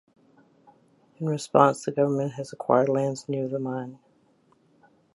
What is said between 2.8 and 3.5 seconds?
lands near